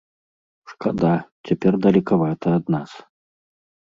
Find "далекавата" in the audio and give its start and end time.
1.85-2.47